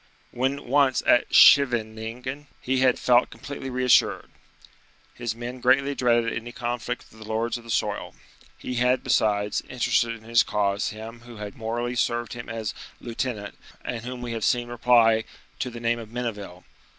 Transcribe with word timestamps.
When 0.31 0.65
once 0.65 1.03
at 1.05 1.29
Scheveningen 1.31 2.47
he 2.59 2.79
had 2.79 2.97
felt 2.97 3.29
completely 3.29 3.69
reassured. 3.69 4.31
His 5.13 5.35
men 5.35 5.59
greatly 5.59 5.93
dreaded 5.93 6.33
any 6.33 6.51
conflict 6.51 7.05
with 7.11 7.21
the 7.21 7.27
lords 7.27 7.55
of 7.55 7.63
the 7.63 7.69
soil. 7.69 8.15
He 8.57 8.77
had, 8.77 9.03
besides, 9.03 9.61
interested 9.69 10.15
in 10.15 10.23
his 10.23 10.41
cause 10.41 10.89
him 10.89 11.19
who 11.19 11.37
had 11.37 11.55
morally 11.55 11.93
served 11.95 12.33
him 12.33 12.49
as 12.49 12.73
lieutenant, 12.99 13.55
and 13.85 14.01
whom 14.03 14.23
we 14.23 14.31
have 14.31 14.43
seen 14.43 14.69
reply 14.69 15.23
to 15.59 15.69
the 15.69 15.79
name 15.79 15.99
of 15.99 16.09
Menneville. 16.09 16.63